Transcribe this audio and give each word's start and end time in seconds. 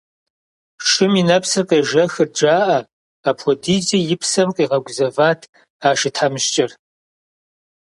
Шым 0.89 1.13
и 1.21 1.23
нэпсыр 1.27 1.65
къежэхырт 1.69 2.33
жаӏэ, 2.39 2.77
апхуэдизкӏэ 3.29 3.97
и 4.13 4.15
псэм 4.21 4.49
къигъэгузэват 4.55 5.41
а 5.87 5.89
шы 5.99 6.09
тхьэмыщкӏэр. 6.13 6.71